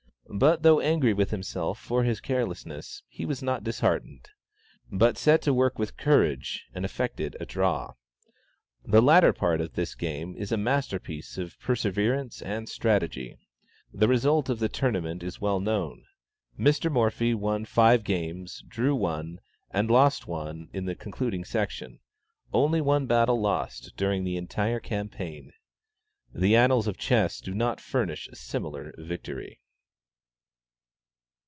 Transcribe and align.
But 0.33 0.63
though 0.63 0.79
angry 0.79 1.13
with 1.13 1.31
himself 1.31 1.77
for 1.77 2.05
his 2.05 2.21
carelessness, 2.21 3.03
he 3.09 3.25
was 3.25 3.43
not 3.43 3.65
disheartened, 3.65 4.29
but 4.89 5.17
set 5.17 5.41
to 5.41 5.53
work 5.53 5.77
with 5.77 5.97
courage, 5.97 6.67
and 6.73 6.85
effected 6.85 7.35
"a 7.41 7.45
draw." 7.45 7.95
The 8.85 9.01
latter 9.01 9.33
part 9.33 9.59
of 9.59 9.73
this 9.73 9.93
game 9.93 10.33
is 10.37 10.53
a 10.53 10.57
masterpiece 10.57 11.37
of 11.37 11.59
perseverance 11.59 12.41
and 12.41 12.69
strategy. 12.69 13.39
The 13.93 14.07
result 14.07 14.47
of 14.49 14.59
the 14.59 14.69
tournament 14.69 15.21
is 15.21 15.41
well 15.41 15.59
known. 15.59 16.05
Mr. 16.57 16.89
Morphy 16.89 17.33
won 17.33 17.65
five 17.65 18.05
games, 18.05 18.63
drew 18.69 18.95
one, 18.95 19.41
and 19.69 19.91
lost 19.91 20.27
one 20.27 20.69
in 20.71 20.85
the 20.85 20.95
concluding 20.95 21.43
section 21.43 21.99
only 22.53 22.79
one 22.79 23.05
battle 23.05 23.39
lost 23.41 23.97
during 23.97 24.23
the 24.23 24.37
entire 24.37 24.79
campaign. 24.79 25.51
The 26.33 26.55
annals 26.55 26.87
of 26.87 26.97
chess 26.97 27.41
do 27.41 27.53
not 27.53 27.81
furnish 27.81 28.29
a 28.29 28.37
similar 28.37 28.93
victory. 28.97 29.57